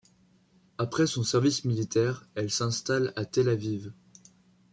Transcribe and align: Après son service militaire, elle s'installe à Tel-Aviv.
Après 0.79 1.05
son 1.05 1.21
service 1.21 1.63
militaire, 1.63 2.27
elle 2.33 2.49
s'installe 2.49 3.13
à 3.15 3.23
Tel-Aviv. 3.23 3.93